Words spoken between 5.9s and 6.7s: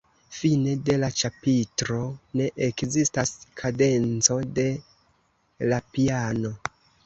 piano.